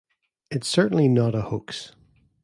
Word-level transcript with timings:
It's 0.49 0.67
certainly 0.67 1.07
not 1.07 1.35
a 1.35 1.43
hoax. 1.43 1.91